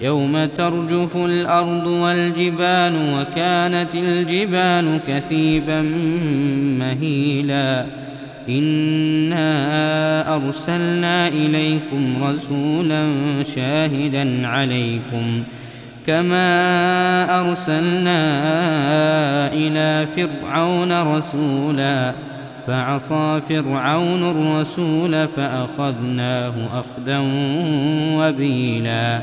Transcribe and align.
يوم 0.00 0.44
ترجف 0.44 1.16
الأرض 1.16 1.86
والجبال 1.86 2.94
وكانت 3.14 3.94
الجبال 3.94 5.00
كثيبا 5.06 5.80
مهيلا. 6.78 7.86
إنا 8.48 10.36
أرسلنا 10.36 11.28
إليكم 11.28 12.24
رسولا 12.24 13.12
شاهدا 13.42 14.46
عليكم 14.46 15.42
كما 16.06 17.40
أرسلنا 17.40 18.20
إلى 19.52 20.06
فرعون 20.06 21.02
رسولا. 21.02 22.12
فعصى 22.66 23.40
فرعون 23.48 24.30
الرسول 24.30 25.28
فأخذناه 25.28 26.54
أخذا 26.80 27.18
وبيلا. 28.18 29.22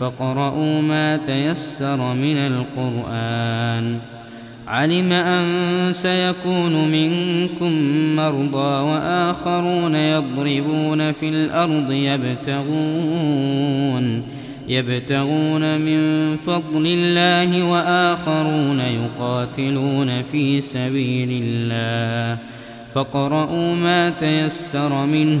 فاقرؤوا 0.00 0.82
ما 0.82 1.16
تيسر 1.16 2.14
من 2.14 2.36
القرآن. 2.36 3.98
علم 4.68 5.12
أن 5.12 5.44
سيكون 5.92 6.88
منكم 6.88 7.72
مرضى 8.16 8.82
وآخرون 8.90 9.94
يضربون 9.94 11.12
في 11.12 11.28
الأرض 11.28 11.90
يبتغون 11.92 13.24
يبتغون 14.68 15.80
من 15.80 16.36
فضل 16.36 16.86
الله 16.86 17.62
وآخرون 17.62 18.80
يقاتلون 18.80 20.22
في 20.22 20.60
سبيل 20.60 21.42
الله. 21.44 22.38
فاقرؤوا 22.94 23.74
ما 23.74 24.10
تيسر 24.10 25.06
منه 25.06 25.40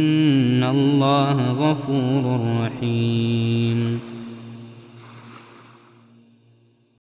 الله 0.71 1.51
غفور 1.51 2.39
رحيم 2.63 3.99